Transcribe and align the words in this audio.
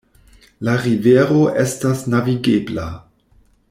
La 0.67 0.73
rivero 0.85 1.43
estas 1.65 2.03
navigebla. 2.15 2.91